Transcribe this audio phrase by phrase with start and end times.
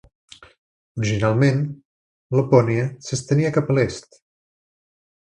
[1.01, 1.61] Originalment,
[2.39, 4.19] Lapònia s'estenia cap a l'est.